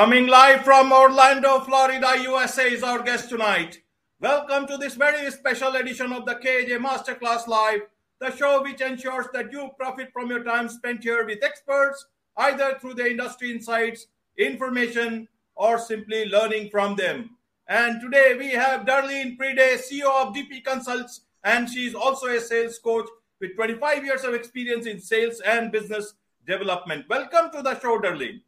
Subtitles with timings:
[0.00, 3.82] Coming live from Orlando, Florida, USA is our guest tonight.
[4.18, 7.82] Welcome to this very special edition of the KJ Masterclass Live,
[8.18, 12.06] the show which ensures that you profit from your time spent here with experts,
[12.38, 14.06] either through the industry insights,
[14.38, 17.36] information, or simply learning from them.
[17.68, 22.78] And today we have Darleen Priday, CEO of DP Consults, and she's also a sales
[22.78, 26.14] coach with 25 years of experience in sales and business
[26.46, 27.04] development.
[27.10, 28.40] Welcome to the show, Darleen.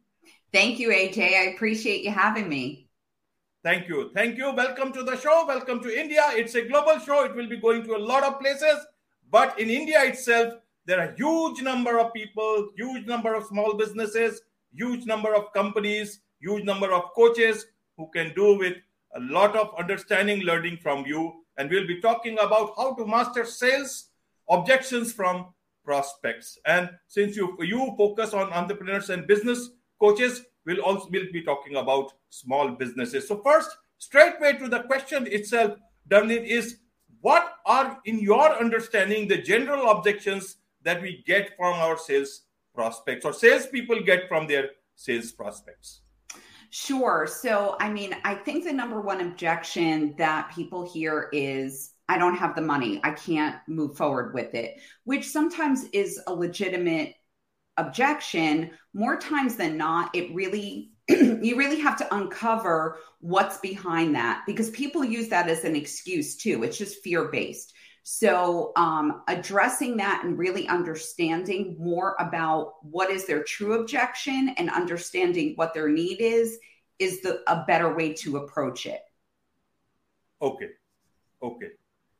[0.53, 1.33] Thank you, AJ.
[1.33, 2.87] I appreciate you having me.
[3.63, 4.11] Thank you.
[4.13, 4.53] Thank you.
[4.53, 5.45] Welcome to the show.
[5.47, 6.21] Welcome to India.
[6.33, 7.25] It's a global show.
[7.25, 8.85] It will be going to a lot of places.
[9.31, 10.53] But in India itself,
[10.85, 16.19] there are huge number of people, huge number of small businesses, huge number of companies,
[16.39, 17.65] huge number of coaches
[17.97, 18.77] who can do with
[19.15, 23.45] a lot of understanding learning from you and we'll be talking about how to master
[23.45, 24.09] sales
[24.49, 25.53] objections from
[25.85, 29.69] prospects and since you you focus on entrepreneurs and business
[30.03, 35.27] coaches we'll also will be talking about small businesses so first straightway to the question
[35.27, 35.73] itself
[36.09, 36.77] Darleen, is
[37.21, 42.41] what are in your understanding the general objections that we get from our sales
[42.75, 46.01] prospects or salespeople get from their sales prospects
[46.75, 47.27] Sure.
[47.27, 52.35] So, I mean, I think the number one objection that people hear is, I don't
[52.35, 52.99] have the money.
[53.03, 57.13] I can't move forward with it, which sometimes is a legitimate
[57.77, 58.71] objection.
[58.93, 64.69] More times than not, it really, you really have to uncover what's behind that because
[64.71, 66.63] people use that as an excuse too.
[66.63, 67.73] It's just fear based.
[68.05, 74.69] So, um, addressing that and really understanding more about what is their true objection and
[74.69, 76.59] understanding what their need is
[76.99, 79.01] is the a better way to approach it.
[80.41, 80.67] Okay,
[81.41, 81.69] okay.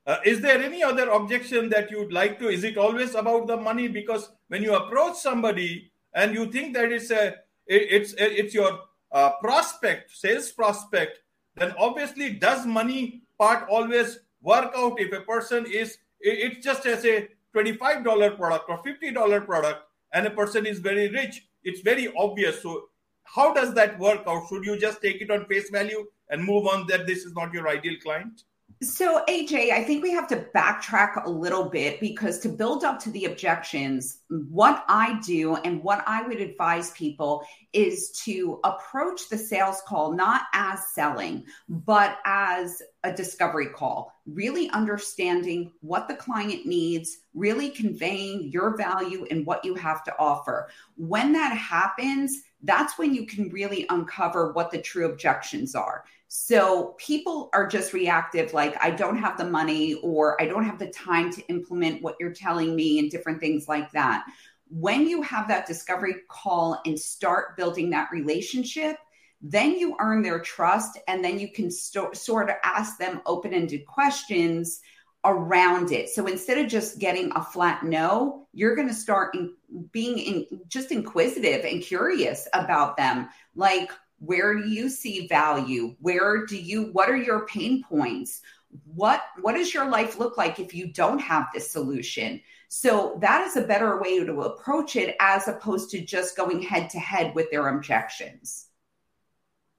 [0.06, 2.50] Uh, is there any other objection that you'd like to?
[2.50, 3.88] Is it always about the money?
[3.88, 8.80] Because when you approach somebody and you think that it's a it's it's your
[9.12, 11.19] uh, prospect, sales prospect,
[11.56, 17.06] then obviously does money part always work out if a person is it's just as
[17.06, 19.84] a $25 product or $50 product
[20.14, 22.90] and a person is very rich it's very obvious so
[23.24, 26.68] how does that work out should you just take it on face value and move
[26.68, 28.44] on that this is not your ideal client
[28.81, 33.00] so, AJ, I think we have to backtrack a little bit because to build up
[33.00, 39.29] to the objections, what I do and what I would advise people is to approach
[39.29, 46.16] the sales call not as selling, but as a discovery call, really understanding what the
[46.16, 50.69] client needs, really conveying your value and what you have to offer.
[50.95, 56.05] When that happens, that's when you can really uncover what the true objections are.
[56.36, 60.80] So people are just reactive, like, I don't have the money or I don't have
[60.80, 64.26] the time to implement what you're telling me and different things like that.
[64.68, 68.98] When you have that discovery call and start building that relationship,
[69.44, 73.54] then you earn their trust and then you can st- sort of ask them open
[73.54, 74.82] ended questions
[75.26, 76.10] around it.
[76.10, 79.54] So instead of just getting a flat no, you're going to start in,
[79.92, 83.30] being in, just inquisitive and curious about them.
[83.56, 83.92] Like,
[84.25, 85.95] where do you see value?
[86.00, 88.41] Where do you what are your pain points?
[88.85, 92.41] What what does your life look like if you don't have this solution?
[92.69, 96.89] So that is a better way to approach it as opposed to just going head
[96.91, 98.67] to head with their objections.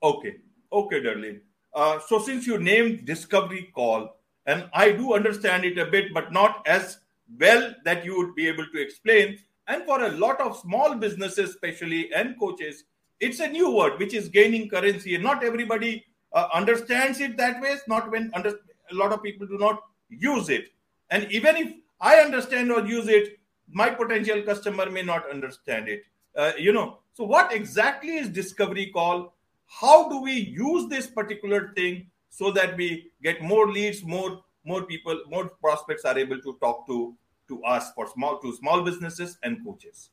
[0.03, 0.37] Okay.
[0.72, 1.41] Okay darling
[1.75, 4.16] uh, so since you named discovery call
[4.47, 6.99] and i do understand it a bit but not as
[7.41, 9.38] well that you would be able to explain.
[9.66, 12.84] And for a lot of small businesses especially and coaches
[13.21, 17.61] it's a new word which is gaining currency and not everybody uh, understands it that
[17.61, 17.69] way.
[17.69, 18.51] It's not when under,
[18.91, 20.69] a lot of people do not use it.
[21.11, 23.38] And even if i understand or use it
[23.71, 26.03] my potential customer may not understand it.
[26.37, 29.35] Uh, you know so what exactly is discovery call
[29.67, 34.83] how do we use this particular thing so that we get more leads more more
[34.83, 37.15] people more prospects are able to talk to
[37.47, 40.11] to us for small to small businesses and coaches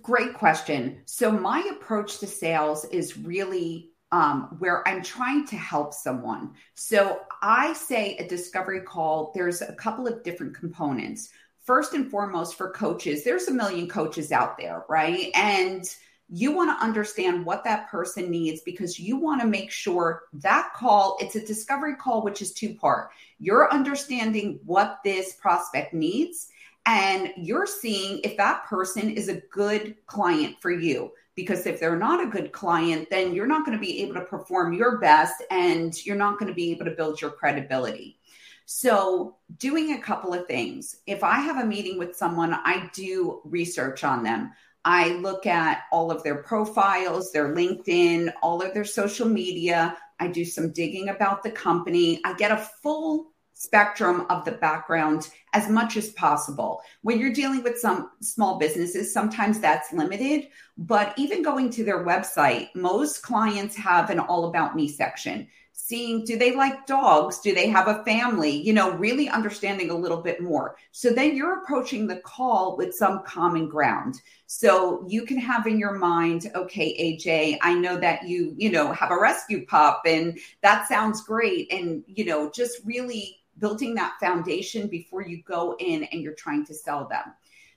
[0.00, 1.02] Great question.
[1.04, 6.52] So, my approach to sales is really um, where I'm trying to help someone.
[6.74, 11.28] So, I say a discovery call, there's a couple of different components.
[11.64, 15.30] First and foremost, for coaches, there's a million coaches out there, right?
[15.34, 15.84] And
[16.28, 20.72] you want to understand what that person needs because you want to make sure that
[20.74, 26.48] call it's a discovery call which is two part you're understanding what this prospect needs
[26.86, 31.10] and you're seeing if that person is a good client for you.
[31.34, 34.22] Because if they're not a good client, then you're not going to be able to
[34.22, 38.18] perform your best and you're not going to be able to build your credibility.
[38.64, 40.96] So, doing a couple of things.
[41.06, 44.52] If I have a meeting with someone, I do research on them.
[44.84, 49.96] I look at all of their profiles, their LinkedIn, all of their social media.
[50.18, 52.20] I do some digging about the company.
[52.24, 56.82] I get a full spectrum of the background as much as possible.
[57.00, 62.04] When you're dealing with some small businesses, sometimes that's limited, but even going to their
[62.04, 67.38] website, most clients have an all about me section seeing do they like dogs?
[67.38, 68.50] Do they have a family?
[68.50, 70.76] You know really understanding a little bit more.
[70.90, 74.20] So then you're approaching the call with some common ground.
[74.46, 78.92] So you can have in your mind okay aj i know that you you know
[78.92, 81.70] have a rescue pup and that sounds great.
[81.72, 86.64] And you know just really building that foundation before you go in and you're trying
[86.64, 87.24] to sell them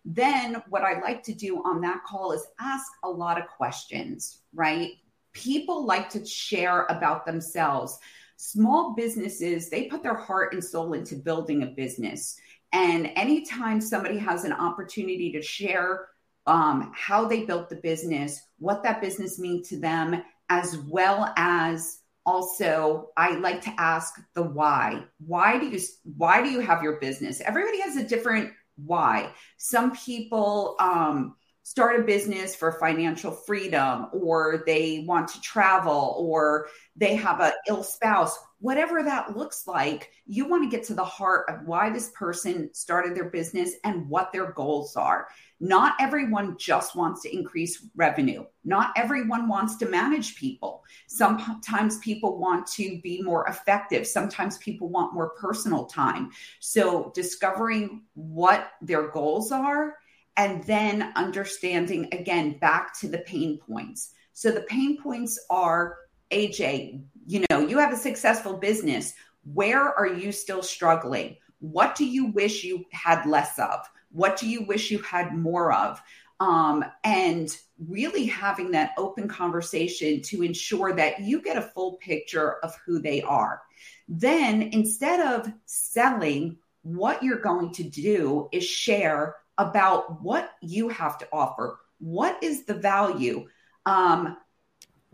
[0.06, 4.42] then what i like to do on that call is ask a lot of questions
[4.54, 4.92] right
[5.34, 8.00] people like to share about themselves.
[8.38, 12.40] Small businesses, they put their heart and soul into building a business.
[12.72, 16.08] And anytime somebody has an opportunity to share
[16.46, 22.00] um, how they built the business, what that business means to them, as well as
[22.30, 25.04] also i like to ask the why.
[25.26, 27.42] Why do you why do you have your business?
[27.42, 29.32] Everybody has a different why.
[29.58, 36.68] Some people um, start a business for financial freedom or they want to travel or
[36.96, 41.04] they have an ill spouse whatever that looks like you want to get to the
[41.04, 45.28] heart of why this person started their business and what their goals are.
[45.62, 48.46] Not everyone just wants to increase revenue.
[48.64, 50.84] Not everyone wants to manage people.
[51.08, 54.08] Sometimes people want to be more effective.
[54.08, 56.32] Sometimes people want more personal time.
[56.60, 59.96] So discovering what their goals are
[60.38, 64.14] and then understanding again back to the pain points.
[64.34, 65.98] So the pain points are
[66.32, 69.14] AJ, you know, you have a successful business.
[69.54, 71.38] Where are you still struggling?
[71.60, 73.88] What do you wish you had less of?
[74.12, 76.02] What do you wish you had more of?
[76.40, 77.56] Um, and
[77.88, 83.00] really having that open conversation to ensure that you get a full picture of who
[83.00, 83.62] they are.
[84.08, 91.20] Then instead of selling, what you're going to do is share about what you have
[91.20, 91.78] to offer.
[92.00, 93.48] What is the value?
[93.86, 94.38] Um,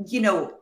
[0.07, 0.53] you know,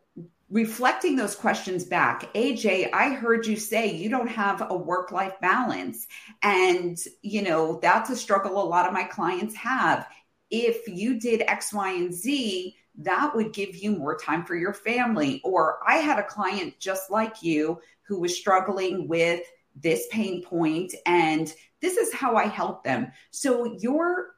[0.54, 5.34] reflecting those questions back aj i heard you say you don't have a work life
[5.42, 6.08] balance.
[6.44, 10.08] And you know that's a struggle a lot of my clients have.
[10.52, 14.76] If you did x y and z that would give you more time for your
[14.76, 15.42] family.
[15.44, 19.42] Or i had a client just like you who was struggling with
[19.76, 21.52] this pain point and
[21.82, 23.12] this is how I help them.
[23.32, 24.36] So you're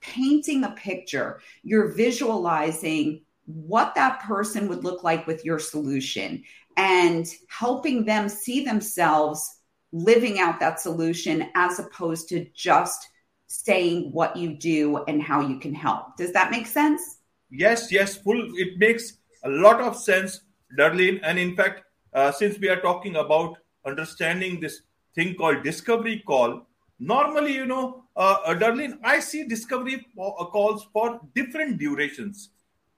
[0.00, 6.42] painting a picture, you're visualizing what that person would look like with your solution
[6.76, 9.60] and helping them see themselves
[9.90, 13.08] living out that solution as opposed to just
[13.46, 16.14] saying what you do and how you can help.
[16.18, 17.20] Does that make sense?
[17.50, 18.50] Yes, yes, full.
[18.56, 19.14] It makes
[19.44, 20.42] a lot of sense,
[20.78, 21.18] Darleen.
[21.22, 23.56] And in fact, uh, since we are talking about
[23.86, 24.82] understanding this
[25.14, 26.66] thing called discovery call,
[26.98, 32.50] normally you know uh, uh, darleen i see discovery calls for different durations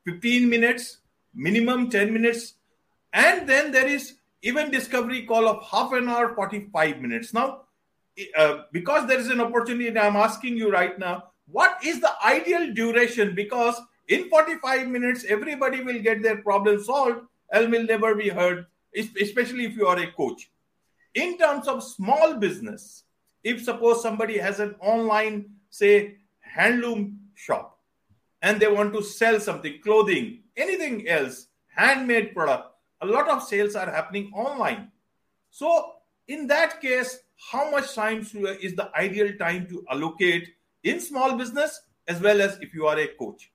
[0.05, 0.99] 15 minutes
[1.35, 2.55] minimum 10 minutes
[3.13, 7.33] and then there is even discovery call of half an hour 45 minutes.
[7.35, 7.63] Now
[8.37, 12.73] uh, because there is an opportunity i'm asking you right now what is the ideal
[12.73, 13.35] duration?
[13.35, 18.67] Because in 45 minutes everybody will get their problem solved and will never be heard
[18.95, 20.51] especially if you are a coach.
[21.15, 23.05] In terms of small business
[23.43, 26.17] if suppose somebody has an online say
[26.57, 27.80] handloom shop
[28.43, 33.75] and they want to sell something clothing anything else handmade product a lot of sales
[33.75, 34.91] are happening online
[35.51, 35.95] so
[36.29, 37.21] in that case
[37.51, 38.27] how much time
[38.61, 40.49] is the ideal time to allocate
[40.85, 43.51] in small business as well as if you are a coach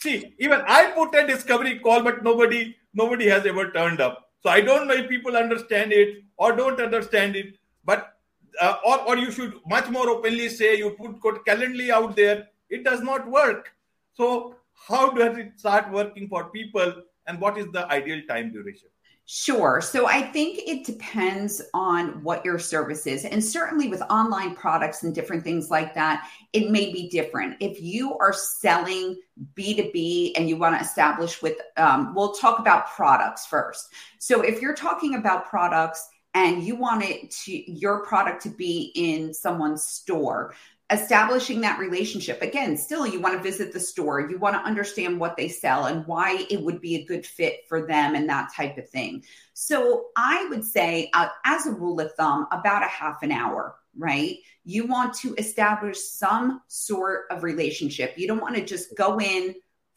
[0.00, 4.50] see even i put a discovery call but nobody nobody has ever turned up so
[4.50, 8.14] i don't know if people understand it or don't understand it but
[8.60, 12.48] uh, or, or you should much more openly say you put, put Calendly out there.
[12.68, 13.73] It does not work.
[14.14, 14.56] So
[14.88, 16.94] how does it start working for people
[17.26, 18.88] and what is the ideal time duration?
[19.26, 19.80] Sure.
[19.80, 23.24] So I think it depends on what your service is.
[23.24, 27.56] And certainly with online products and different things like that, it may be different.
[27.58, 29.18] If you are selling
[29.54, 33.88] B2B and you want to establish with, um, we'll talk about products first.
[34.18, 36.06] So if you're talking about products,
[36.36, 40.52] and you want it to your product to be in someone's store
[40.94, 42.40] establishing that relationship.
[42.42, 44.20] Again still you want to visit the store.
[44.20, 47.60] You want to understand what they sell and why it would be a good fit
[47.68, 49.24] for them and that type of thing.
[49.52, 53.76] So i would say uh, as a rule of thumb about a half an hour
[53.96, 54.38] right?
[54.64, 58.14] You want to establish some sort of relationship.
[58.16, 59.54] You don't want to just go in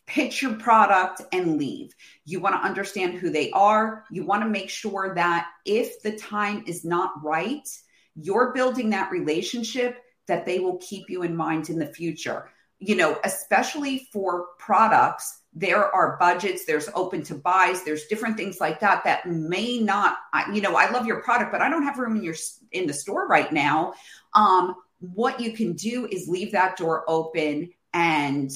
[0.07, 1.93] pitch your product and leave.
[2.25, 4.05] You want to understand who they are.
[4.09, 7.67] You want to make sure that if the time is not right,
[8.15, 9.97] you're building that relationship
[10.27, 12.49] that they will keep you in mind in the future.
[12.79, 18.61] You know, especially for products, there are budgets, there's open to buys, there's different things
[18.61, 20.17] like that that may not,
[20.53, 22.35] you know, I love your product, but I don't have room in your
[22.71, 23.93] in the store right now.
[24.35, 28.51] Um, what you can do is leave that door open and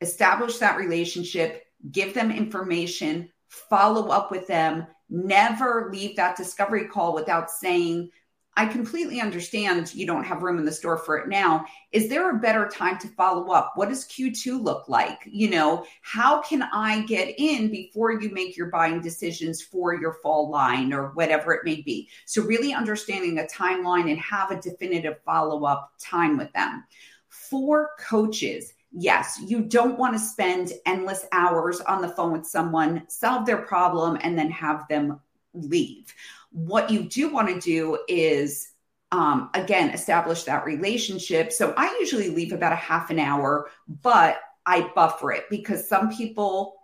[0.00, 7.14] establish that relationship, give them information, follow up with them, never leave that discovery call
[7.14, 8.10] without saying,
[8.58, 11.64] I completely understand you don't have room in the store for it now.
[11.92, 13.74] Is there a better time to follow up?
[13.76, 15.20] What does Q2 look like?
[15.26, 20.14] You know, how can I get in before you make your buying decisions for your
[20.24, 22.08] fall line or whatever it may be?
[22.26, 26.82] So, really understanding a timeline and have a definitive follow up time with them.
[27.28, 33.04] For coaches, yes, you don't want to spend endless hours on the phone with someone,
[33.06, 35.20] solve their problem, and then have them
[35.54, 36.12] leave.
[36.58, 38.72] What you do want to do is,
[39.12, 41.52] um, again, establish that relationship.
[41.52, 46.10] So I usually leave about a half an hour, but I buffer it because some
[46.10, 46.74] people,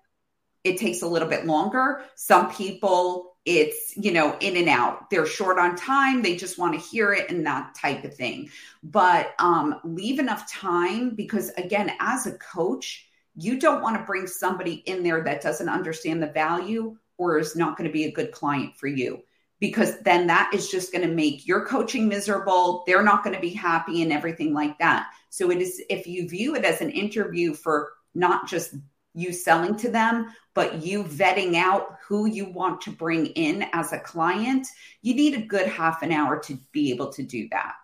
[0.62, 2.02] it takes a little bit longer.
[2.14, 6.72] Some people, it's you know in and out they're short on time they just want
[6.72, 8.48] to hear it and that type of thing
[8.82, 14.26] but um leave enough time because again as a coach you don't want to bring
[14.26, 18.12] somebody in there that doesn't understand the value or is not going to be a
[18.12, 19.22] good client for you
[19.60, 23.40] because then that is just going to make your coaching miserable they're not going to
[23.40, 26.90] be happy and everything like that so it is if you view it as an
[26.90, 28.74] interview for not just
[29.14, 33.92] you selling to them, but you vetting out who you want to bring in as
[33.92, 34.66] a client,
[35.02, 37.74] you need a good half an hour to be able to do that.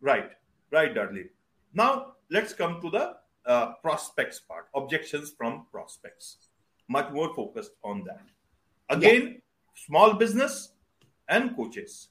[0.00, 0.30] Right,
[0.70, 1.30] right, Darleen.
[1.74, 3.16] Now let's come to the
[3.46, 6.36] uh, prospects part, objections from prospects.
[6.88, 8.22] Much more focused on that.
[8.90, 9.38] Again, yeah.
[9.74, 10.72] Small business
[11.28, 12.08] and coaches.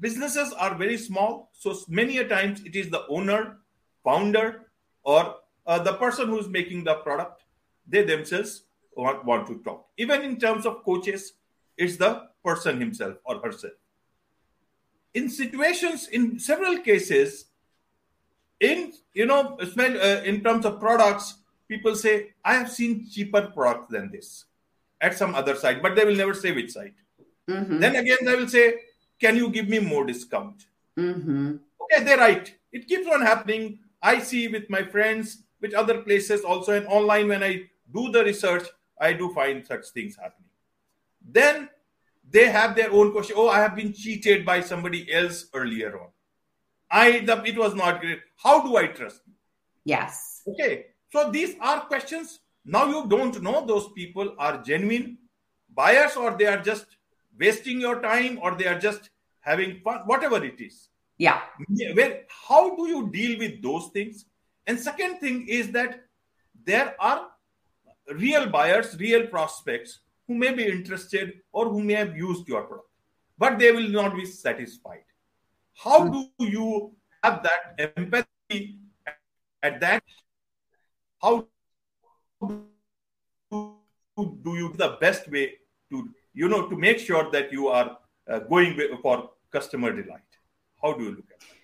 [0.00, 3.58] Businesses are very small, so many a times it is the owner,
[4.04, 4.66] founder,
[5.02, 7.42] or uh, the person who's making the product,
[7.86, 8.64] they themselves
[8.96, 9.86] want, want to talk.
[9.96, 11.34] Even in terms of coaches,
[11.76, 13.72] it's the person himself or herself.
[15.14, 17.46] In situations, in several cases,
[18.60, 21.34] in you know, uh, in terms of products,
[21.68, 24.44] people say, "I have seen cheaper products than this
[25.02, 26.94] at some other site," but they will never say which site.
[27.50, 27.78] Mm-hmm.
[27.78, 28.74] Then again, they will say,
[29.20, 30.66] "Can you give me more discount?"
[30.96, 31.56] Mm-hmm.
[31.82, 32.54] Okay, they're right.
[32.72, 33.80] It keeps on happening.
[34.00, 37.52] I see with my friends with other places also and online when i
[37.94, 38.66] do the research
[39.00, 40.50] i do find such things happening
[41.38, 41.68] then
[42.30, 46.08] they have their own question oh i have been cheated by somebody else earlier on
[46.90, 49.34] i the, it was not great how do i trust you
[49.84, 55.18] yes okay so these are questions now you don't know those people are genuine
[55.74, 56.96] buyers or they are just
[57.38, 60.88] wasting your time or they are just having fun whatever it is
[61.18, 61.40] yeah
[61.94, 64.26] where how do you deal with those things
[64.66, 66.04] and second thing is that
[66.64, 67.28] there are
[68.14, 72.88] real buyers, real prospects who may be interested or who may have used your product,
[73.38, 75.04] but they will not be satisfied.
[75.74, 76.22] How hmm.
[76.38, 76.92] do you
[77.22, 78.78] have that empathy
[79.62, 80.02] at that?
[81.20, 81.48] How
[83.52, 85.54] do you the best way
[85.90, 90.20] to you know to make sure that you are uh, going for customer delight?
[90.82, 91.56] How do you look at it?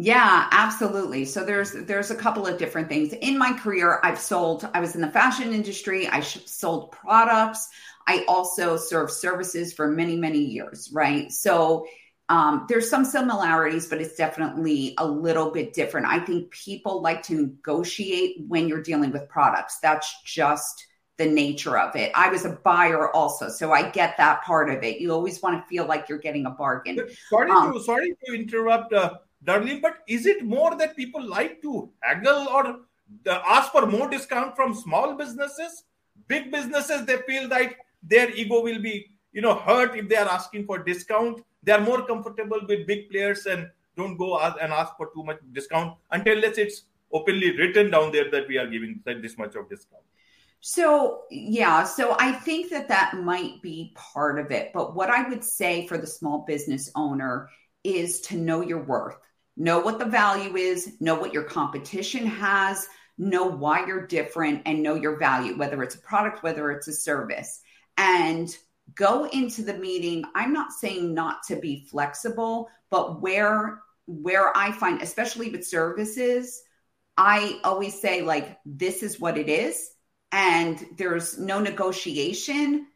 [0.00, 1.24] Yeah, absolutely.
[1.24, 3.12] So there's there's a couple of different things.
[3.12, 7.68] In my career, I've sold I was in the fashion industry, I sold products.
[8.06, 11.30] I also served services for many many years, right?
[11.32, 11.86] So
[12.28, 16.06] um, there's some similarities, but it's definitely a little bit different.
[16.06, 19.78] I think people like to negotiate when you're dealing with products.
[19.80, 20.84] That's just
[21.16, 22.12] the nature of it.
[22.14, 25.00] I was a buyer also, so I get that part of it.
[25.00, 27.00] You always want to feel like you're getting a bargain.
[27.30, 28.92] Sorry um, to sorry to interrupt.
[28.92, 32.80] Uh, Darleen, but is it more that people like to haggle or
[33.26, 35.84] ask for more discount from small businesses?
[36.26, 40.28] Big businesses, they feel like their ego will be, you know, hurt if they are
[40.28, 41.40] asking for discount.
[41.62, 45.38] They are more comfortable with big players and don't go and ask for too much
[45.52, 50.02] discount until it's openly written down there that we are giving this much of discount.
[50.60, 54.72] So, yeah, so I think that that might be part of it.
[54.72, 57.48] But what I would say for the small business owner
[57.84, 59.16] is to know your worth
[59.58, 62.86] know what the value is, know what your competition has,
[63.18, 66.92] know why you're different, and know your value, whether it's a product, whether it's a
[66.92, 67.60] service.
[67.96, 68.56] And
[68.94, 70.24] go into the meeting.
[70.34, 76.62] I'm not saying not to be flexible, but where where I find, especially with services,
[77.18, 79.90] I always say, like, this is what it is.
[80.32, 82.86] And there's no negotiation.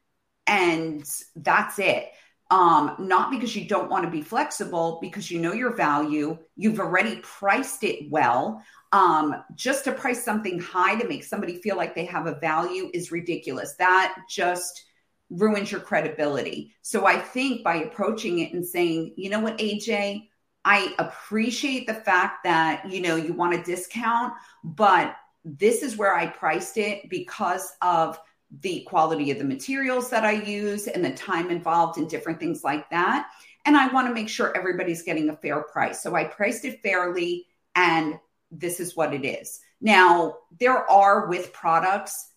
[0.47, 1.05] And
[1.37, 2.09] that's it.
[2.51, 6.39] Um, not because you don't want to be flexible, because you know your value.
[6.57, 8.63] You've already priced it well.
[8.93, 12.91] Um, just to price something high to make somebody feel like they have a value
[12.93, 13.75] is ridiculous.
[13.77, 14.85] That just
[15.33, 16.75] ruins your credibility.
[16.83, 20.29] So I think by approaching it and saying, you know what, AJ,
[20.65, 26.15] I appreciate the fact that, you know, you want a discount, but this is where
[26.15, 28.19] I priced it because of
[28.61, 32.63] the quality of the materials that I use and the time involved and different things
[32.63, 33.31] like that.
[33.65, 36.03] And I want to make sure everybody's getting a fair price.
[36.03, 38.19] So I priced it fairly and
[38.51, 39.61] this is what it is.
[39.81, 42.32] Now, there are with products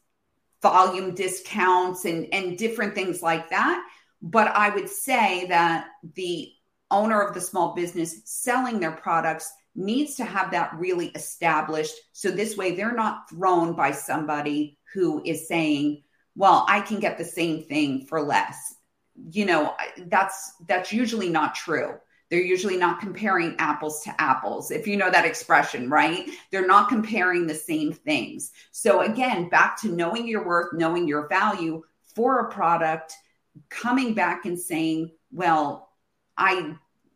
[0.65, 3.85] volume discounts and, and different things like that.
[4.19, 6.51] But I would say that the
[6.89, 11.93] owner of the small business selling their products needs to have that really established.
[12.13, 16.01] So this way they're not thrown by somebody who is saying,
[16.35, 18.57] well, I can get the same thing for less.
[19.29, 19.75] You know,
[20.07, 21.93] that's that's usually not true.
[22.35, 26.29] They're usually not comparing apples to apples, if you know that expression, right?
[26.51, 28.51] They're not comparing the same things.
[28.73, 31.81] So, again, back to knowing your worth, knowing your value
[32.13, 33.13] for a product,
[33.69, 35.91] coming back and saying, well,
[36.37, 36.75] I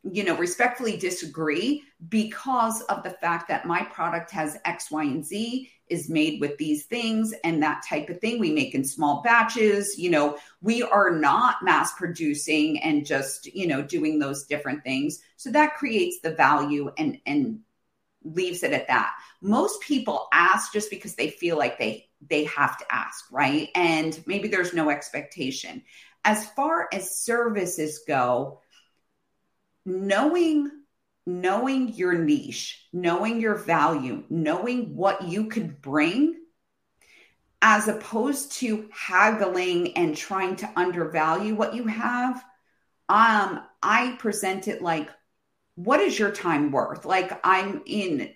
[0.10, 5.26] you know, respectfully disagree because of the fact that my product has X, Y, and
[5.26, 8.40] Z, is made with these things and that type of thing.
[8.40, 9.98] We make in small batches.
[9.98, 15.22] You know, we are not mass producing and just, you know, doing those different things.
[15.38, 17.62] So that creates the value and, and,
[18.24, 19.14] leaves it at that.
[19.42, 23.70] Most people ask just because they feel like they they have to ask, right?
[23.76, 25.84] And maybe there's no expectation.
[26.26, 28.60] As far as services go,
[29.86, 30.70] knowing
[31.30, 36.36] knowing your niche, knowing your value, knowing what you could bring
[37.62, 42.44] as opposed to haggling and trying to undervalue what you have.
[43.10, 45.10] Um i present it like
[45.76, 47.06] what is your time worth?
[47.06, 48.34] Like i'm in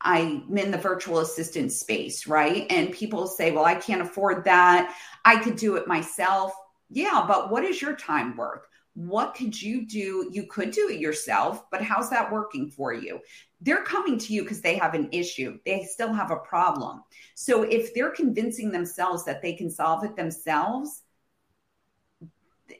[0.00, 2.66] i'm in the virtual assistant space right?
[2.70, 4.94] And people say well i can't afford that.
[5.24, 6.52] I could do it myself.
[6.88, 8.62] Yeah but what is your time worth
[8.94, 10.28] what could you do?
[10.32, 13.20] You could do it yourself, but how's that working for you?
[13.60, 15.58] They're coming to you because they have an issue.
[15.64, 17.02] They still have a problem.
[17.34, 21.02] So if they're convincing themselves that they can solve it themselves,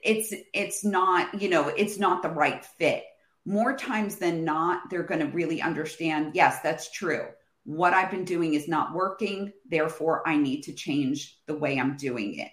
[0.03, 3.03] it's it's not, you know, it's not the right fit.
[3.45, 7.27] More times than not, they're going to really understand, yes, that's true.
[7.65, 11.97] What I've been doing is not working, therefore I need to change the way I'm
[11.97, 12.51] doing it.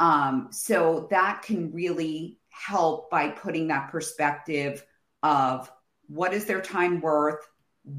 [0.00, 4.84] Um, so that can really help by putting that perspective
[5.22, 5.70] of
[6.08, 7.46] what is their time worth?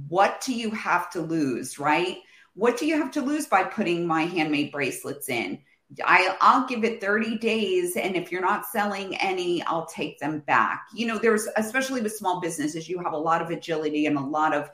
[0.08, 2.18] What do you have to lose, right?
[2.54, 5.60] What do you have to lose by putting my handmade bracelets in?
[6.04, 7.96] I, I'll give it 30 days.
[7.96, 10.84] And if you're not selling any, I'll take them back.
[10.94, 14.22] You know, there's, especially with small businesses, you have a lot of agility and a
[14.22, 14.70] lot of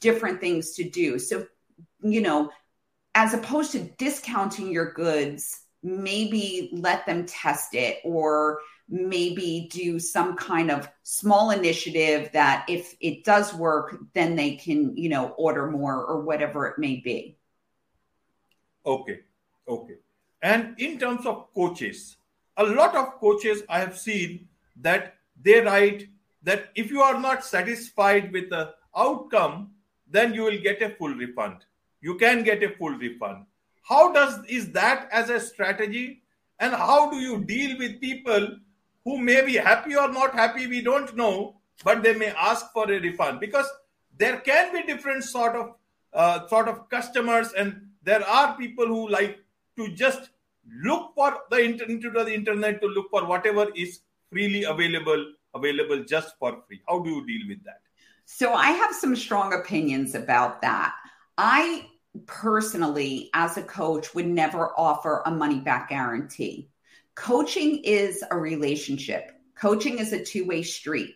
[0.00, 1.18] different things to do.
[1.18, 1.46] So,
[2.00, 2.50] you know,
[3.14, 10.36] as opposed to discounting your goods, maybe let them test it or maybe do some
[10.36, 15.70] kind of small initiative that if it does work then they can you know order
[15.70, 17.36] more or whatever it may be.
[18.84, 19.20] Okay.
[19.66, 19.94] Okay.
[20.42, 22.16] And in terms of coaches
[22.56, 26.06] a lot of coaches i have seen that they write
[26.42, 29.70] that if you are not satisfied with the outcome
[30.14, 31.64] then you will get a full refund.
[32.00, 33.46] You can get a full refund.
[33.82, 36.22] How does is that as a strategy?
[36.60, 38.48] And how do you deal with people
[39.04, 42.90] who may be happy or not happy, we don't know, but they may ask for
[42.90, 43.66] a refund because
[44.16, 45.74] there can be different sort of
[46.12, 49.38] uh, sort of customers, and there are people who like
[49.76, 50.30] to just
[50.82, 56.04] look for the internet into the internet to look for whatever is freely available available
[56.04, 56.80] just for free.
[56.88, 57.80] How do you deal with that?
[58.24, 60.94] So I have some strong opinions about that.
[61.36, 61.86] I
[62.26, 66.70] personally, as a coach, would never offer a money back guarantee
[67.14, 69.32] coaching is a relationship.
[69.54, 71.14] Coaching is a two-way street.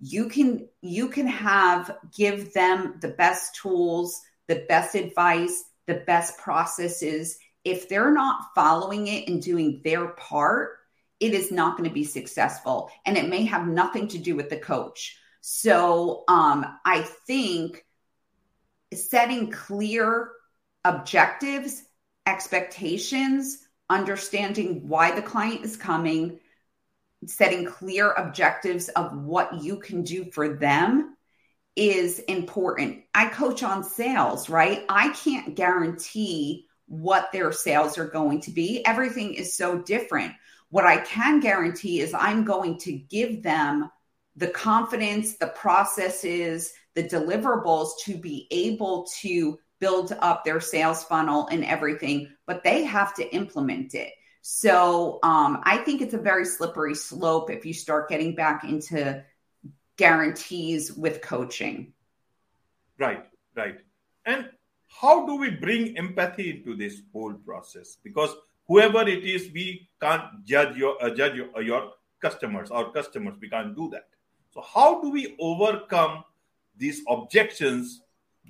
[0.00, 6.36] You can you can have give them the best tools the best advice the best
[6.38, 7.38] processes.
[7.64, 10.76] If they're not following it and doing their part
[11.20, 14.50] it is not going to be successful and it may have nothing to do with
[14.50, 15.18] the coach.
[15.40, 17.84] So um, I think
[18.94, 20.30] setting clear
[20.84, 21.82] objectives,
[22.26, 26.40] expectations, understanding why the client is coming,
[27.26, 31.16] setting clear objectives of what you can do for them
[31.76, 33.04] is important.
[33.14, 34.84] I coach on sales, right?
[34.88, 38.84] I can't guarantee what their sales are going to be.
[38.84, 40.32] Everything is so different.
[40.70, 43.90] What I can guarantee is I'm going to give them
[44.36, 51.48] the confidence, the processes, the deliverables to be able to build up their sales funnel
[51.50, 54.12] and everything, but they have to implement it.
[54.42, 59.24] So um, I think it's a very slippery slope if you start getting back into
[59.96, 61.92] guarantees with coaching.
[62.98, 63.78] Right, right.
[64.24, 64.48] And
[64.88, 67.98] how do we bring empathy into this whole process?
[68.02, 68.34] Because
[68.66, 73.34] whoever it is, we can't judge your uh, judge your, uh, your customers, our customers.
[73.40, 74.08] We can't do that.
[74.50, 76.24] So how do we overcome
[76.76, 78.02] these objections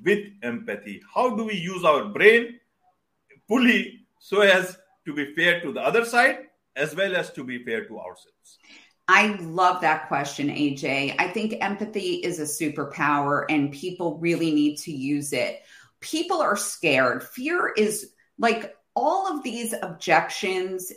[0.05, 1.03] with empathy?
[1.15, 2.61] How do we use our brain
[3.47, 7.65] fully so as to be fair to the other side as well as to be
[7.65, 8.59] fair to ourselves?
[9.09, 11.17] I love that question, AJ.
[11.19, 15.63] I think empathy is a superpower and people really need to use it.
[16.01, 17.25] People are scared.
[17.25, 20.93] Fear is like all of these objections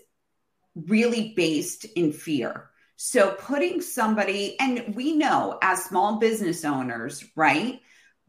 [0.76, 2.70] really based in fear.
[2.98, 7.82] So putting somebody, and we know as small business owners, right?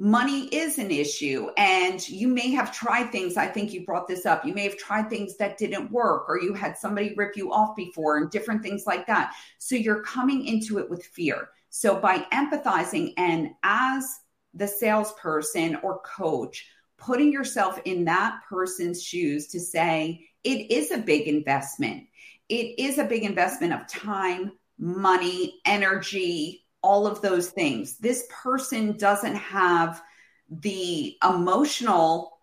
[0.02, 4.26] Money is an issue and you may have tried things i think you brought this
[4.26, 7.52] up you may have tried things that didn't work or you had somebody rip you
[7.52, 9.34] off before and different things like that.
[9.58, 11.50] So you're coming into it with fear.
[11.70, 14.08] So by empathizing and as
[14.54, 16.66] the salesperson or coach
[16.98, 22.04] putting yourself in that person's shoes to say it is a big investment.
[22.48, 27.98] It is a big investment of time money energy all of those things.
[27.98, 30.02] This person doesn't have
[30.48, 32.38] the emotional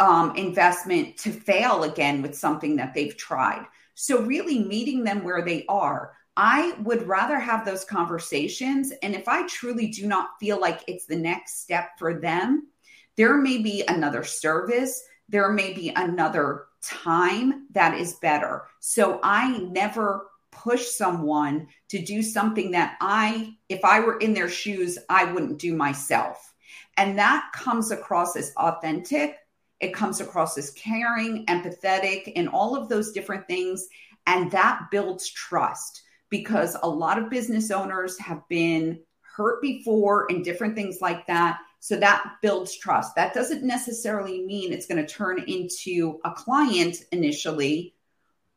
[0.00, 3.66] um, investment to fail again with something that they've tried.
[3.94, 6.12] So, really meeting them where they are.
[6.36, 8.92] I would rather have those conversations.
[9.02, 12.68] And if I truly do not feel like it's the next step for them,
[13.16, 18.66] there may be another service, there may be another time that is better.
[18.78, 24.48] So, I never push someone to do something that I, if I were in their
[24.48, 26.54] shoes, I wouldn't do myself.
[26.96, 29.36] And that comes across as authentic.
[29.80, 33.86] It comes across as caring, empathetic, and all of those different things.
[34.26, 40.44] And that builds trust because a lot of business owners have been hurt before and
[40.44, 41.58] different things like that.
[41.80, 43.14] So that builds trust.
[43.14, 47.94] That doesn't necessarily mean it's going to turn into a client initially,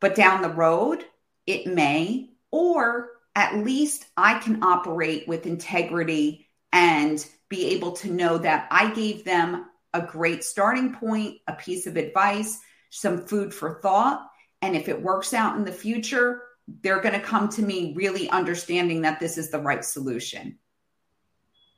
[0.00, 1.04] but down the road,
[1.46, 8.38] it may, or at least I can operate with integrity and be able to know
[8.38, 12.58] that I gave them a great starting point, a piece of advice,
[12.90, 14.26] some food for thought.
[14.62, 16.42] And if it works out in the future,
[16.82, 20.58] they're going to come to me really understanding that this is the right solution.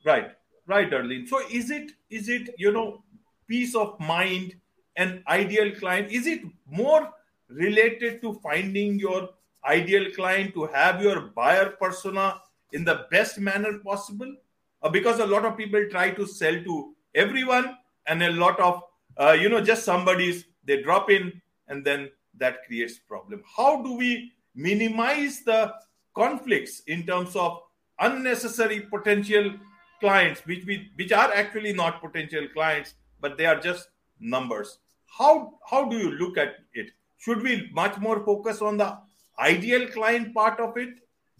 [0.05, 0.31] Right,
[0.67, 1.27] right, Darleen.
[1.27, 3.03] So is it is it you know
[3.47, 4.55] peace of mind
[4.95, 6.11] and ideal client?
[6.11, 7.09] Is it more
[7.49, 9.29] related to finding your
[9.67, 12.41] ideal client to have your buyer persona
[12.73, 14.31] in the best manner possible
[14.83, 18.83] uh, because a lot of people try to sell to everyone and a lot of
[19.17, 23.43] uh, you know just somebody's they drop in and then that creates problem.
[23.55, 25.73] How do we minimize the
[26.15, 27.59] conflicts in terms of
[27.99, 29.53] unnecessary potential
[30.01, 34.79] clients which we which are actually not potential clients but they are just numbers?
[35.17, 36.91] How how do you look at it?
[37.17, 38.97] Should we much more focus on the
[39.39, 40.89] ideal client part of it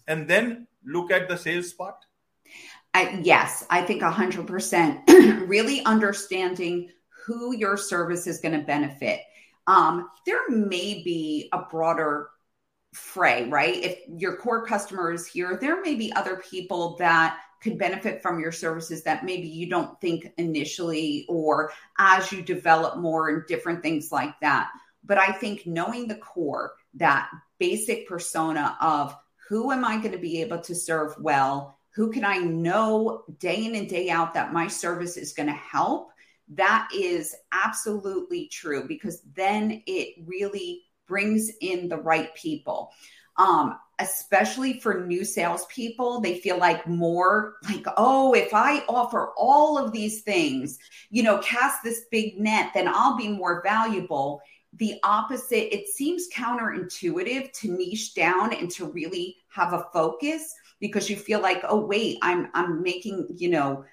[0.06, 1.96] and then look at the sales part?
[2.94, 5.02] I, yes, I think 100%.
[5.48, 6.90] really understanding
[7.26, 9.20] who your service is going to benefit.
[9.66, 12.30] Um, there may be a broader
[12.94, 13.74] fray, right?
[13.74, 18.38] If your core customer is here, there may be other people that could benefit from
[18.38, 23.82] your services that maybe you don't think initially or as you develop more and different
[23.82, 24.70] things like that.
[25.04, 29.16] But I think knowing the core, that basic persona of
[29.48, 31.78] who am I going to be able to serve well?
[31.94, 35.54] Who can I know day in and day out that my service is going to
[35.54, 36.10] help?
[36.54, 42.92] That is absolutely true because then it really brings in the right people.
[43.38, 49.78] Um, especially for new salespeople, they feel like more like, oh, if I offer all
[49.78, 50.78] of these things,
[51.10, 54.40] you know, cast this big net, then I'll be more valuable
[54.76, 60.54] the opposite, it seems counterintuitive to niche down and to really have a focus.
[60.78, 63.84] because you feel like, oh wait, I'm I'm making, you know,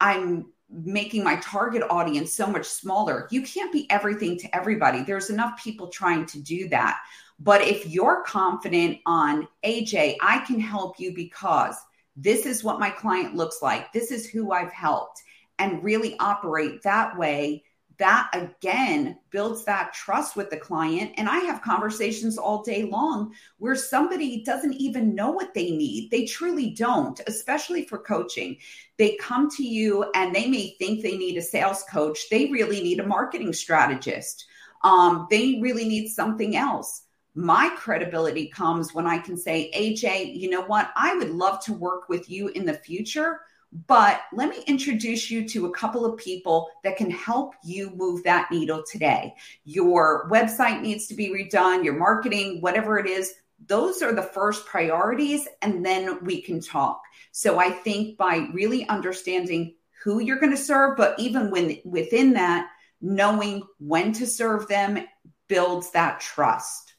[0.00, 3.26] I'm making my target audience so much smaller.
[3.30, 5.02] You can't be everything to everybody.
[5.02, 7.00] There's enough people trying to do that.
[7.40, 11.76] But if you're confident on AJ, I can help you because
[12.16, 13.92] this is what my client looks like.
[13.92, 15.22] This is who I've helped
[15.58, 17.64] and really operate that way
[17.98, 21.12] that again builds that trust with the client.
[21.16, 26.10] And I have conversations all day long where somebody doesn't even know what they need.
[26.10, 28.56] They truly don't, especially for coaching.
[28.98, 32.82] They come to you and they may think they need a sales coach, they really
[32.82, 34.46] need a marketing strategist.
[34.84, 37.02] Um, they really need something else.
[37.34, 40.90] My credibility comes when I can say, AJ, you know what?
[40.96, 43.40] I would love to work with you in the future
[43.72, 48.24] but let me introduce you to a couple of people that can help you move
[48.24, 49.34] that needle today.
[49.64, 53.34] Your website needs to be redone, your marketing, whatever it is.
[53.66, 57.02] Those are the first priorities, and then we can talk.
[57.32, 62.34] So I think by really understanding who you're going to serve, but even when within
[62.34, 62.68] that,
[63.00, 65.04] knowing when to serve them
[65.48, 66.94] builds that trust.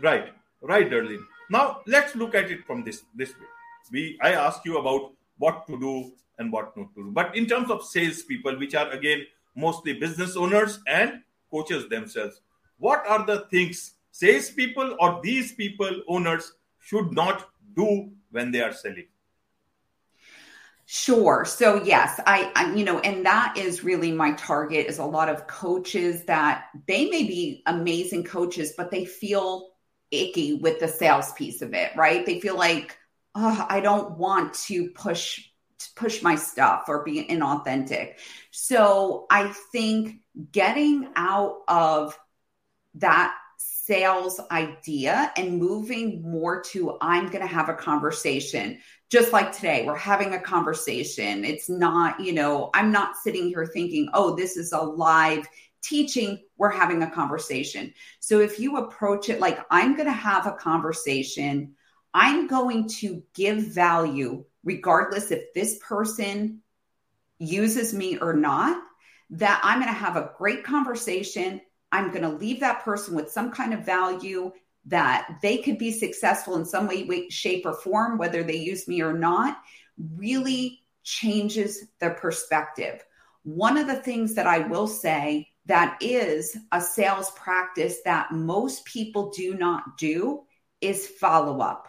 [0.00, 1.24] Right, right, Darleen.
[1.50, 3.46] Now let's look at it from this this way.
[3.92, 7.10] We I asked you about what to do and what not to do.
[7.10, 12.40] But in terms of salespeople, which are again mostly business owners and coaches themselves,
[12.78, 18.72] what are the things salespeople or these people, owners, should not do when they are
[18.72, 19.06] selling?
[20.86, 21.44] Sure.
[21.46, 25.30] So yes, I, I, you know, and that is really my target is a lot
[25.30, 29.70] of coaches that they may be amazing coaches, but they feel
[30.10, 32.26] icky with the sales piece of it, right?
[32.26, 32.98] They feel like
[33.34, 35.40] oh, I don't want to push
[35.96, 38.14] push my stuff or be inauthentic.
[38.50, 40.20] So I think
[40.52, 42.18] getting out of
[42.94, 48.78] that sales idea and moving more to I'm going to have a conversation.
[49.10, 51.44] Just like today, we're having a conversation.
[51.44, 55.46] It's not, you know, I'm not sitting here thinking, oh, this is a live
[55.82, 56.42] teaching.
[56.56, 57.92] We're having a conversation.
[58.20, 61.74] So if you approach it like I'm going to have a conversation
[62.14, 66.60] I'm going to give value regardless if this person
[67.38, 68.82] uses me or not,
[69.30, 71.60] that I'm going to have a great conversation.
[71.92, 74.52] I'm going to leave that person with some kind of value
[74.86, 79.02] that they could be successful in some way, shape, or form, whether they use me
[79.02, 79.58] or not,
[80.16, 83.02] really changes their perspective.
[83.44, 88.84] One of the things that I will say that is a sales practice that most
[88.84, 90.44] people do not do
[90.80, 91.88] is follow up.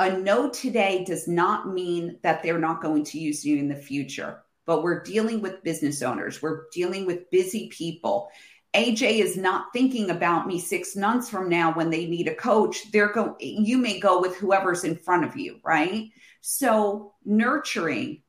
[0.00, 3.76] A no today does not mean that they're not going to use you in the
[3.76, 8.28] future, but we're dealing with business owners, we're dealing with busy people.
[8.74, 12.90] AJ is not thinking about me six months from now when they need a coach.
[12.90, 16.10] They're going, you may go with whoever's in front of you, right?
[16.40, 18.22] So, nurturing,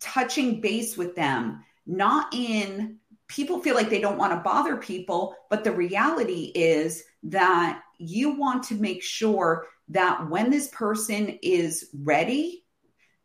[0.00, 5.34] touching base with them, not in people feel like they don't want to bother people,
[5.50, 11.88] but the reality is that you want to make sure that when this person is
[11.94, 12.64] ready,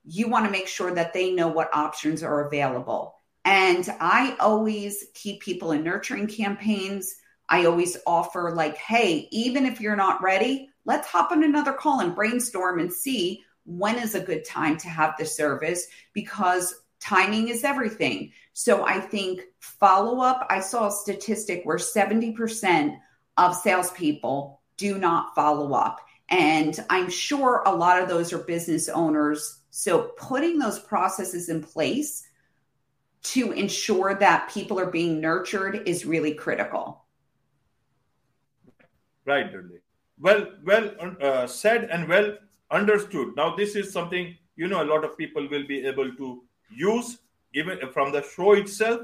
[0.04, 3.16] you want to make sure that they know what options are available.
[3.44, 7.16] And I always keep people in nurturing campaigns.
[7.50, 12.02] I always offer, like, hey, even if you're not ready, let's hop on another call
[12.02, 17.50] and brainstorm and see when is a good time to have the service because timing
[17.50, 18.32] is everything.
[18.54, 22.98] So I think follow up, I saw a statistic where 70%
[23.38, 26.00] of salespeople do not follow up.
[26.30, 29.60] And I'm sure a lot of those are business owners.
[29.70, 32.28] So putting those processes in place
[33.24, 37.06] to ensure that people are being nurtured is really critical.
[39.26, 39.80] Right, Dudley.
[40.20, 42.38] Well, well uh, said and well
[42.72, 43.36] understood.
[43.36, 47.20] Now, this is something you know a lot of people will be able to use
[47.54, 49.02] even from the show itself,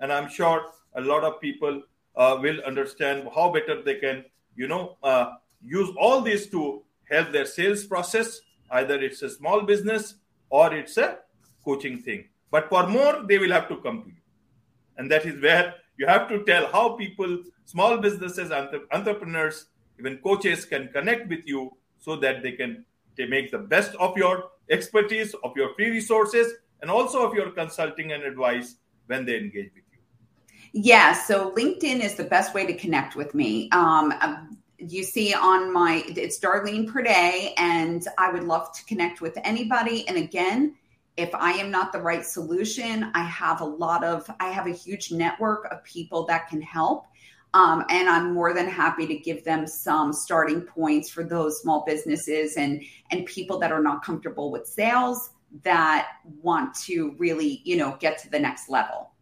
[0.00, 1.82] and I'm sure a lot of people
[2.16, 4.24] uh, will understand how better they can,
[4.56, 8.40] you know, uh, use all these to help their sales process.
[8.70, 10.14] Either it's a small business
[10.50, 11.18] or it's a
[11.64, 12.28] coaching thing.
[12.50, 14.22] But for more, they will have to come to you.
[14.96, 19.66] And that is where you have to tell how people, small businesses, entrepreneurs,
[19.98, 22.84] even coaches can connect with you so that they can
[23.16, 27.50] they make the best of your expertise, of your free resources, and also of your
[27.50, 30.00] consulting and advice when they engage with you.
[30.72, 33.70] Yeah, so LinkedIn is the best way to connect with me.
[33.70, 39.38] Um, you see on my it's darleen Priday and i would love to connect with
[39.44, 40.74] anybody and again
[41.16, 44.72] if i am not the right solution i have a lot of i have a
[44.72, 47.06] huge network of people that can help
[47.54, 51.84] Um, and I'm more than happy to give them some starting points for those small
[51.86, 52.82] businesses and
[53.12, 55.30] and people that are not comfortable with sales
[55.62, 56.08] that
[56.42, 59.12] want to really, you know, get to the next level.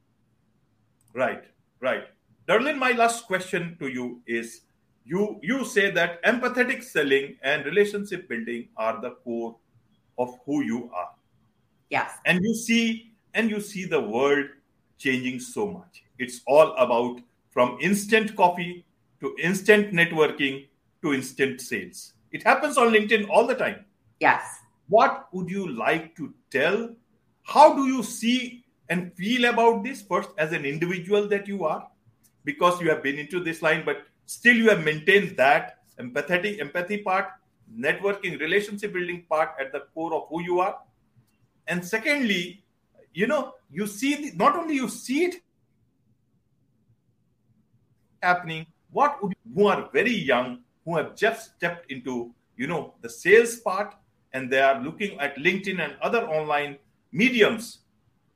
[1.12, 1.44] Right,
[1.80, 2.04] right.
[2.48, 4.62] Darleen, my last question to you is
[5.04, 9.56] you you say that empathetic selling and relationship building are the core
[10.18, 11.10] of who you are.
[11.90, 12.12] Yes.
[12.24, 14.46] And you see and you see the world
[14.98, 16.04] changing so much.
[16.18, 18.84] It's all about from instant coffee
[19.20, 20.66] to instant networking
[21.02, 22.14] to instant sales.
[22.30, 23.84] It happens on LinkedIn all the time.
[24.20, 24.60] Yes.
[24.88, 26.94] What would you like to tell?
[27.42, 31.88] How do you see and feel about this first as an individual that you are?
[32.44, 36.98] Because you have been into this line, but still you have maintained that empathetic empathy
[36.98, 37.26] part,
[37.78, 40.78] networking, relationship building part at the core of who you are.
[41.68, 42.64] And secondly,
[43.14, 45.36] you know, you see the, not only you see it
[48.22, 52.94] happening, what would you, who are very young, who have just stepped into, you know,
[53.02, 53.94] the sales part
[54.32, 56.78] and they are looking at LinkedIn and other online
[57.12, 57.80] mediums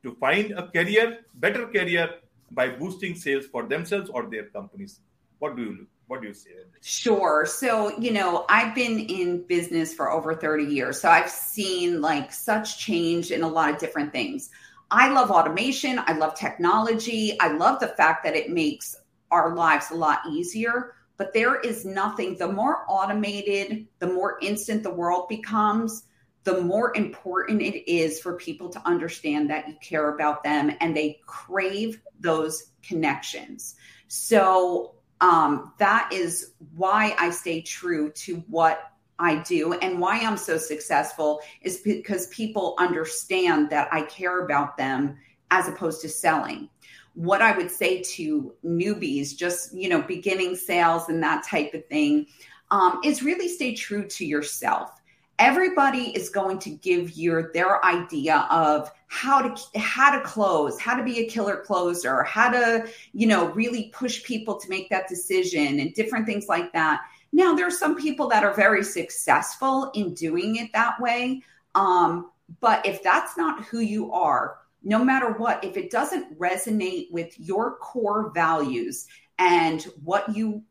[0.03, 2.11] to find a career, better career
[2.51, 5.01] by boosting sales for themselves or their companies.
[5.39, 6.51] What do you what do you say?
[6.83, 7.45] Sure.
[7.47, 11.01] So, you know, I've been in business for over 30 years.
[11.01, 14.51] So I've seen like such change in a lot of different things.
[14.91, 16.01] I love automation.
[16.07, 17.37] I love technology.
[17.41, 18.95] I love the fact that it makes
[19.33, 20.95] our lives a lot easier.
[21.17, 26.05] But there is nothing, the more automated, the more instant the world becomes,
[26.45, 30.97] the more important it is for people to understand that you care about them and
[30.97, 33.75] they crave those connections.
[34.07, 40.37] So um, that is why I stay true to what I do and why I'm
[40.37, 45.17] so successful is because people understand that I care about them
[45.51, 46.69] as opposed to selling
[47.17, 51.85] what I would say to newbies, just you know, beginning sales and that type of
[51.87, 52.27] thing,
[52.71, 54.91] um, is really stay true to yourself.
[55.39, 60.97] Everybody is going to give you their idea of how to how to close, how
[60.97, 65.09] to be a killer closer, how to you know really push people to make that
[65.09, 67.03] decision, and different things like that.
[67.33, 71.43] Now, there are some people that are very successful in doing it that way.
[71.75, 77.11] Um, but if that's not who you are, no matter what, if it doesn't resonate
[77.11, 79.07] with your core values
[79.39, 80.63] and what you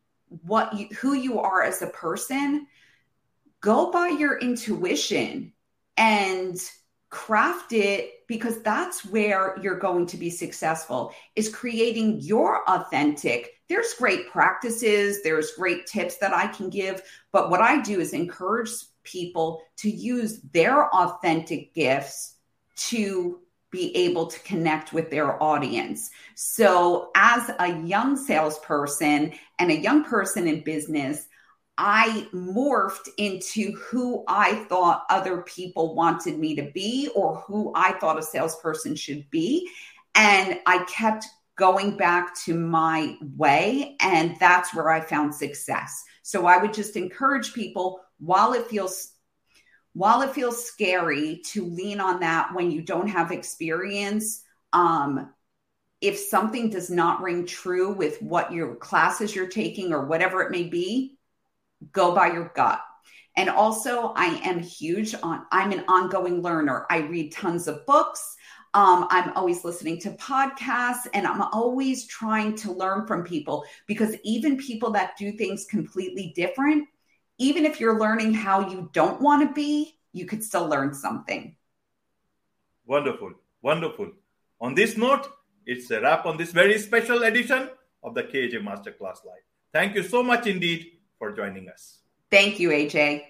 [0.46, 2.66] what you who you are as a person,
[3.66, 5.52] go by your intuition
[5.98, 6.62] and
[7.10, 13.94] craft it because that's where you're going to be successful is creating your authentic there's
[13.96, 17.02] great practices there's great tips that i can give
[17.32, 18.70] but what i do is encourage
[19.04, 22.36] people to use their authentic gifts
[22.76, 23.40] to
[23.72, 26.10] be able to connect with their audience.
[26.36, 31.28] So, as a young salesperson and a young person in business,
[31.78, 37.94] I morphed into who I thought other people wanted me to be or who I
[37.94, 39.70] thought a salesperson should be.
[40.14, 41.26] And I kept
[41.58, 46.04] going back to my way, and that's where I found success.
[46.22, 49.12] So I would just encourage people while it feels
[49.94, 55.34] while it feels scary to lean on that when you don't have experience, um,
[56.02, 60.52] if something does not ring true with what your classes you're taking or whatever it
[60.52, 61.15] may be,
[61.92, 62.82] go by your gut.
[63.38, 66.86] And also, I am huge on, I'm an ongoing learner.
[66.90, 68.36] I read tons of books.
[68.74, 74.16] Um, I'm always listening to podcasts and I'm always trying to learn from people because
[74.24, 76.88] even people that do things completely different,
[77.38, 81.56] even if you're learning how you don't want to be, you could still learn something.
[82.86, 83.34] Wonderful.
[83.62, 84.12] Wonderful.
[84.62, 85.28] On this note,
[85.66, 87.70] it's a wrap on this very special edition
[88.04, 89.44] of the KJ Masterclass Live.
[89.74, 92.02] Thank you so much indeed for joining us.
[92.30, 93.24] Thank you, AJ.